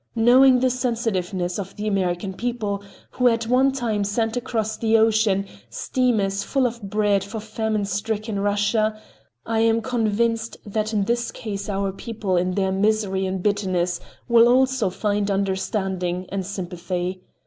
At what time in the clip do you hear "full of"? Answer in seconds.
6.43-6.81